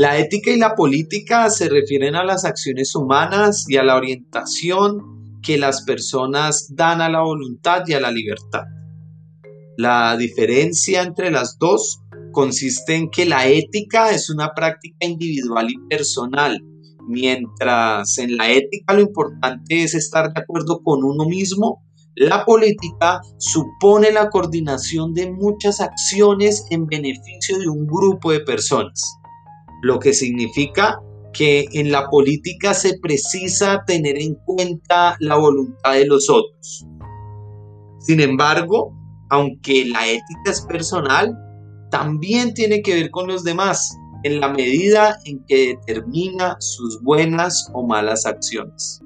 La 0.00 0.16
ética 0.16 0.50
y 0.50 0.56
la 0.56 0.74
política 0.74 1.50
se 1.50 1.68
refieren 1.68 2.14
a 2.16 2.24
las 2.24 2.46
acciones 2.46 2.94
humanas 2.94 3.66
y 3.68 3.76
a 3.76 3.82
la 3.82 3.96
orientación 3.96 5.38
que 5.42 5.58
las 5.58 5.82
personas 5.82 6.74
dan 6.74 7.02
a 7.02 7.10
la 7.10 7.20
voluntad 7.20 7.82
y 7.86 7.92
a 7.92 8.00
la 8.00 8.10
libertad. 8.10 8.62
La 9.76 10.16
diferencia 10.16 11.02
entre 11.02 11.30
las 11.30 11.58
dos 11.58 12.00
consiste 12.32 12.94
en 12.94 13.10
que 13.10 13.26
la 13.26 13.46
ética 13.46 14.10
es 14.10 14.30
una 14.30 14.54
práctica 14.54 14.96
individual 15.00 15.68
y 15.68 15.76
personal, 15.90 16.64
mientras 17.06 18.16
en 18.16 18.38
la 18.38 18.50
ética 18.50 18.94
lo 18.94 19.02
importante 19.02 19.82
es 19.82 19.92
estar 19.94 20.32
de 20.32 20.40
acuerdo 20.40 20.80
con 20.82 21.04
uno 21.04 21.26
mismo, 21.26 21.84
la 22.14 22.46
política 22.46 23.20
supone 23.36 24.12
la 24.12 24.30
coordinación 24.30 25.12
de 25.12 25.30
muchas 25.30 25.82
acciones 25.82 26.64
en 26.70 26.86
beneficio 26.86 27.58
de 27.58 27.68
un 27.68 27.86
grupo 27.86 28.32
de 28.32 28.40
personas 28.40 29.19
lo 29.82 29.98
que 29.98 30.12
significa 30.12 31.00
que 31.32 31.66
en 31.72 31.92
la 31.92 32.08
política 32.08 32.74
se 32.74 32.98
precisa 32.98 33.84
tener 33.86 34.20
en 34.20 34.34
cuenta 34.44 35.16
la 35.20 35.36
voluntad 35.36 35.92
de 35.92 36.06
los 36.06 36.28
otros. 36.28 36.86
Sin 38.00 38.20
embargo, 38.20 38.92
aunque 39.30 39.84
la 39.84 40.06
ética 40.08 40.50
es 40.50 40.62
personal, 40.62 41.36
también 41.90 42.54
tiene 42.54 42.82
que 42.82 42.94
ver 42.94 43.10
con 43.10 43.28
los 43.28 43.44
demás 43.44 43.96
en 44.22 44.40
la 44.40 44.48
medida 44.48 45.16
en 45.24 45.44
que 45.46 45.76
determina 45.76 46.56
sus 46.60 47.00
buenas 47.02 47.68
o 47.72 47.86
malas 47.86 48.26
acciones. 48.26 49.00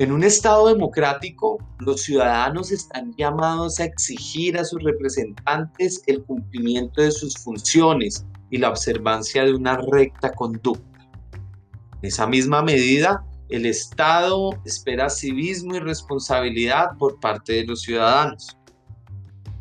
En 0.00 0.12
un 0.12 0.22
Estado 0.22 0.68
democrático, 0.68 1.58
los 1.80 2.02
ciudadanos 2.02 2.70
están 2.70 3.12
llamados 3.16 3.80
a 3.80 3.84
exigir 3.84 4.56
a 4.56 4.64
sus 4.64 4.80
representantes 4.84 6.04
el 6.06 6.22
cumplimiento 6.22 7.02
de 7.02 7.10
sus 7.10 7.36
funciones 7.36 8.24
y 8.48 8.58
la 8.58 8.70
observancia 8.70 9.44
de 9.44 9.54
una 9.54 9.76
recta 9.76 10.30
conducta. 10.30 11.10
En 12.00 12.08
esa 12.08 12.28
misma 12.28 12.62
medida, 12.62 13.24
el 13.48 13.66
Estado 13.66 14.50
espera 14.64 15.10
civismo 15.10 15.74
y 15.74 15.80
responsabilidad 15.80 16.96
por 16.96 17.18
parte 17.18 17.54
de 17.54 17.64
los 17.64 17.82
ciudadanos. 17.82 18.56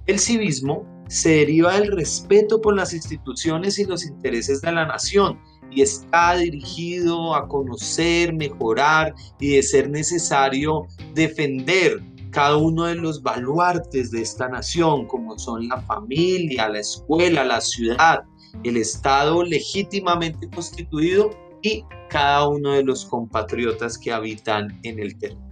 El 0.05 0.19
civismo 0.19 0.85
se 1.07 1.29
deriva 1.29 1.79
del 1.79 1.91
respeto 1.91 2.61
por 2.61 2.75
las 2.75 2.93
instituciones 2.93 3.79
y 3.79 3.85
los 3.85 4.05
intereses 4.05 4.61
de 4.61 4.71
la 4.71 4.85
nación 4.85 5.39
y 5.71 5.81
está 5.81 6.35
dirigido 6.37 7.35
a 7.35 7.47
conocer, 7.47 8.33
mejorar 8.33 9.13
y 9.39 9.55
de 9.55 9.63
ser 9.63 9.89
necesario 9.89 10.87
defender 11.13 12.01
cada 12.31 12.57
uno 12.57 12.85
de 12.85 12.95
los 12.95 13.23
baluartes 13.23 14.11
de 14.11 14.21
esta 14.21 14.47
nación, 14.47 15.07
como 15.07 15.37
son 15.39 15.67
la 15.67 15.81
familia, 15.81 16.69
la 16.69 16.79
escuela, 16.79 17.43
la 17.43 17.61
ciudad, 17.61 18.23
el 18.63 18.77
Estado 18.77 19.43
legítimamente 19.43 20.49
constituido 20.49 21.31
y 21.61 21.83
cada 22.09 22.47
uno 22.47 22.73
de 22.73 22.83
los 22.83 23.05
compatriotas 23.05 23.97
que 23.97 24.11
habitan 24.11 24.79
en 24.83 24.99
el 24.99 25.17
territorio. 25.17 25.47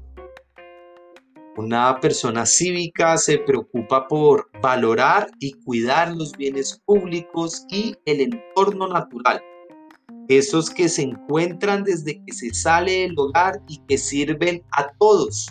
Una 1.58 2.00
persona 2.02 2.46
cívica 2.46 3.18
se 3.18 3.38
preocupa 3.38 4.08
por 4.08 4.50
valorar 4.62 5.30
y 5.40 5.54
cuidar 5.54 6.14
los 6.14 6.34
bienes 6.34 6.82
públicos 6.86 7.66
y 7.70 7.96
el 8.06 8.20
entorno 8.20 8.90
natural 8.90 9.42
esos 10.28 10.70
que 10.70 10.90
se 10.90 11.04
encuentran 11.04 11.84
desde 11.84 12.24
que 12.24 12.34
se 12.34 12.54
sale 12.54 13.02
del 13.02 13.18
hogar 13.18 13.62
y 13.68 13.80
que 13.88 13.98
sirven 13.98 14.64
a 14.72 14.88
todos, 15.00 15.48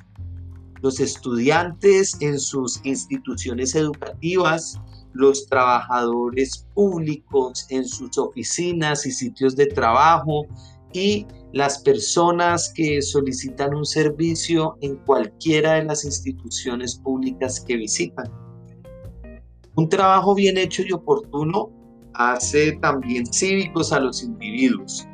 los 0.83 1.01
estudiantes 1.01 2.17
en 2.21 2.39
sus 2.39 2.81
instituciones 2.85 3.75
educativas, 3.75 4.79
los 5.15 5.47
trabajadores 5.47 6.67
públicos 6.75 7.67
en 7.71 7.87
sus 7.87 8.19
oficinas 8.19 9.07
y 9.07 9.13
sitios 9.13 9.57
de 9.57 9.67
trabajo 9.67 10.47
y 10.93 11.27
las 11.53 11.79
personas 11.79 12.73
que 12.75 13.01
solicitan 13.01 13.75
un 13.75 13.87
servicio 13.87 14.77
en 14.81 14.97
cualquiera 14.97 15.75
de 15.75 15.85
las 15.85 16.05
instituciones 16.05 16.97
públicas 16.97 17.61
que 17.61 17.77
visitan. 17.77 18.27
Un 19.77 19.89
trabajo 19.89 20.35
bien 20.35 20.59
hecho 20.59 20.83
y 20.83 20.93
oportuno 20.93 21.71
hace 22.15 22.73
también 22.81 23.27
cívicos 23.27 23.93
a 23.93 24.01
los 24.01 24.23
individuos. 24.23 25.07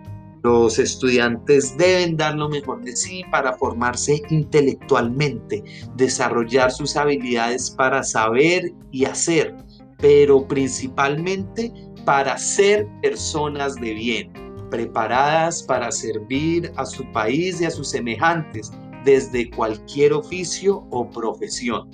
Los 0.43 0.78
estudiantes 0.78 1.77
deben 1.77 2.16
dar 2.16 2.34
lo 2.34 2.49
mejor 2.49 2.83
de 2.83 2.97
sí 2.97 3.22
para 3.31 3.53
formarse 3.59 4.22
intelectualmente, 4.31 5.62
desarrollar 5.97 6.71
sus 6.71 6.97
habilidades 6.97 7.71
para 7.71 8.03
saber 8.03 8.72
y 8.91 9.05
hacer, 9.05 9.55
pero 9.99 10.47
principalmente 10.49 11.71
para 12.06 12.38
ser 12.38 12.88
personas 13.03 13.75
de 13.75 13.93
bien, 13.93 14.32
preparadas 14.71 15.62
para 15.62 15.93
servir 15.93 16.72
a 16.77 16.87
su 16.87 17.05
país 17.12 17.61
y 17.61 17.67
a 17.67 17.71
sus 17.71 17.91
semejantes 17.91 18.72
desde 19.05 19.50
cualquier 19.50 20.15
oficio 20.15 20.87
o 20.91 21.11
profesión. 21.11 21.91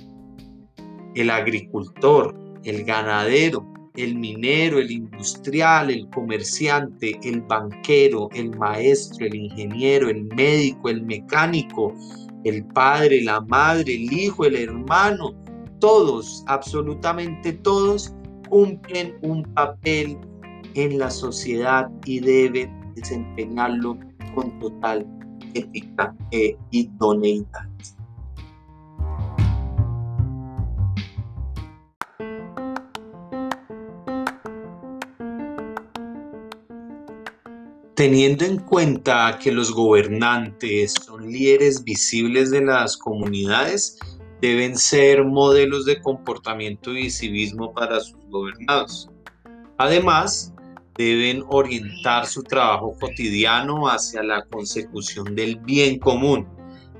El 1.15 1.29
agricultor, 1.29 2.33
el 2.63 2.85
ganadero, 2.85 3.65
el 3.97 4.15
minero, 4.15 4.79
el 4.79 4.91
industrial, 4.91 5.89
el 5.89 6.07
comerciante, 6.11 7.19
el 7.23 7.41
banquero, 7.41 8.29
el 8.33 8.55
maestro, 8.57 9.25
el 9.25 9.35
ingeniero, 9.35 10.09
el 10.09 10.25
médico, 10.35 10.89
el 10.89 11.03
mecánico, 11.03 11.93
el 12.43 12.63
padre, 12.65 13.23
la 13.23 13.41
madre, 13.41 13.95
el 13.95 14.13
hijo, 14.13 14.45
el 14.45 14.55
hermano, 14.55 15.33
todos, 15.79 16.43
absolutamente 16.47 17.53
todos, 17.53 18.13
cumplen 18.49 19.15
un 19.23 19.43
papel 19.53 20.17
en 20.75 20.99
la 20.99 21.09
sociedad 21.09 21.89
y 22.05 22.19
deben 22.19 22.71
desempeñarlo 22.95 23.97
con 24.35 24.57
total 24.59 25.05
ética 25.53 26.15
e 26.31 26.55
idoneidad. 26.71 27.67
Teniendo 37.97 38.45
en 38.45 38.59
cuenta 38.59 39.39
que 39.41 39.51
los 39.51 39.73
gobernantes 39.73 40.93
son 41.03 41.31
líderes 41.31 41.83
visibles 41.83 42.51
de 42.51 42.61
las 42.61 42.95
comunidades, 42.95 43.97
deben 44.39 44.77
ser 44.77 45.25
modelos 45.25 45.85
de 45.85 45.99
comportamiento 45.99 46.93
y 46.93 47.09
civismo 47.09 47.73
para 47.73 47.99
sus 47.99 48.23
gobernados. 48.29 49.09
Además, 49.79 50.53
deben 50.95 51.43
orientar 51.49 52.27
su 52.27 52.43
trabajo 52.43 52.95
cotidiano 52.99 53.87
hacia 53.87 54.21
la 54.21 54.45
consecución 54.45 55.33
del 55.33 55.57
bien 55.61 55.97
común, 55.97 56.47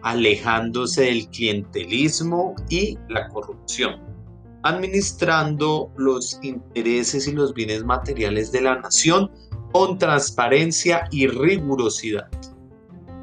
alejándose 0.01 1.03
del 1.03 1.27
clientelismo 1.27 2.55
y 2.69 2.97
la 3.09 3.27
corrupción, 3.27 4.01
administrando 4.63 5.91
los 5.95 6.39
intereses 6.41 7.27
y 7.27 7.33
los 7.33 7.53
bienes 7.53 7.83
materiales 7.83 8.51
de 8.51 8.61
la 8.61 8.79
nación 8.79 9.29
con 9.77 9.99
transparencia 9.99 11.07
y 11.11 11.27
rigurosidad. 11.27 12.27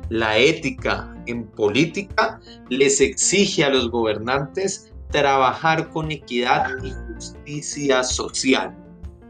La 0.09 0.39
ética 0.39 1.13
en 1.27 1.49
política 1.49 2.39
les 2.69 3.01
exige 3.01 3.65
a 3.65 3.71
los 3.71 3.91
gobernantes 3.91 4.93
trabajar 5.11 5.91
con 5.91 6.13
equidad 6.13 6.69
y 6.85 6.93
justicia 7.13 8.05
social, 8.05 8.73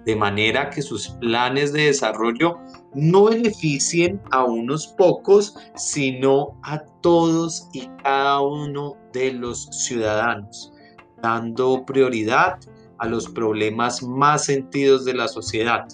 de 0.04 0.14
manera 0.14 0.68
que 0.68 0.82
sus 0.82 1.08
planes 1.18 1.72
de 1.72 1.86
desarrollo 1.86 2.58
no 2.92 3.24
beneficien 3.24 4.20
a 4.30 4.44
unos 4.44 4.88
pocos, 4.88 5.56
sino 5.76 6.60
a 6.62 6.84
todos 7.00 7.70
y 7.72 7.88
cada 8.02 8.42
uno 8.42 8.98
de 9.14 9.32
los 9.32 9.64
ciudadanos, 9.70 10.74
dando 11.22 11.86
prioridad 11.86 12.58
a 12.98 13.06
los 13.06 13.30
problemas 13.30 14.02
más 14.02 14.44
sentidos 14.44 15.06
de 15.06 15.14
la 15.14 15.26
sociedad 15.26 15.88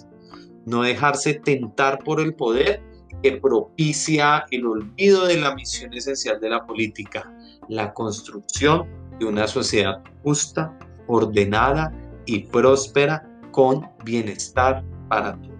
no 0.65 0.83
dejarse 0.83 1.35
tentar 1.35 1.99
por 1.99 2.19
el 2.19 2.33
poder 2.33 2.81
que 3.21 3.33
propicia 3.33 4.45
el 4.51 4.65
olvido 4.65 5.25
de 5.25 5.37
la 5.37 5.53
misión 5.53 5.93
esencial 5.93 6.39
de 6.39 6.49
la 6.49 6.65
política, 6.65 7.31
la 7.67 7.93
construcción 7.93 8.87
de 9.19 9.25
una 9.25 9.47
sociedad 9.47 10.01
justa, 10.23 10.77
ordenada 11.07 11.93
y 12.25 12.39
próspera 12.45 13.27
con 13.51 13.87
bienestar 14.03 14.83
para 15.07 15.33
todos. 15.33 15.50